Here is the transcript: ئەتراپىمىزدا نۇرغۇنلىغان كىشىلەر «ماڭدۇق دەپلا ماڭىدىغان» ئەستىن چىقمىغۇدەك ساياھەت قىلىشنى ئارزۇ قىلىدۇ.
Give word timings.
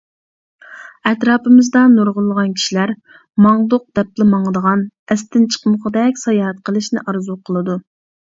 ئەتراپىمىزدا 1.09 1.83
نۇرغۇنلىغان 1.97 2.55
كىشىلەر 2.59 2.93
«ماڭدۇق 3.47 3.85
دەپلا 4.01 4.27
ماڭىدىغان» 4.31 4.83
ئەستىن 5.17 5.45
چىقمىغۇدەك 5.57 6.19
ساياھەت 6.25 6.65
قىلىشنى 6.71 7.05
ئارزۇ 7.07 7.39
قىلىدۇ. 7.51 7.79